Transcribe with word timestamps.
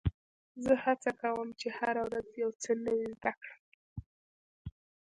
زه 0.63 0.73
هڅه 0.83 1.11
کوم، 1.21 1.47
چي 1.59 1.67
هره 1.77 2.01
ورځ 2.07 2.27
یو 2.41 2.51
څه 2.61 2.71
نوی 2.85 3.03
زده 3.15 3.31
کړم. 3.41 3.61